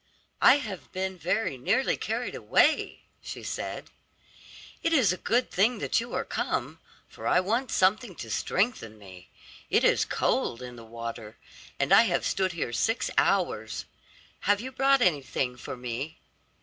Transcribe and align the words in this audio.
"I 0.41 0.55
have 0.55 0.91
been 0.91 1.15
very 1.15 1.59
nearly 1.59 1.95
carried 1.95 2.33
away," 2.33 3.03
she 3.21 3.43
said; 3.43 3.91
"it 4.81 4.93
is 4.93 5.13
a 5.13 5.15
good 5.17 5.51
thing 5.51 5.77
that 5.77 6.01
you 6.01 6.15
are 6.15 6.25
come, 6.25 6.79
for 7.07 7.27
I 7.27 7.39
want 7.39 7.69
something 7.69 8.15
to 8.15 8.31
strengthen 8.31 8.97
me. 8.97 9.29
It 9.69 9.83
is 9.83 10.03
cold 10.03 10.63
in 10.63 10.75
the 10.75 10.83
water, 10.83 11.37
and 11.79 11.93
I 11.93 12.01
have 12.09 12.25
stood 12.25 12.53
here 12.53 12.73
six 12.73 13.11
hours. 13.15 13.85
Have 14.39 14.59
you 14.59 14.71
brought 14.71 15.03
anything 15.03 15.55
for 15.55 15.77
me?" 15.77 16.19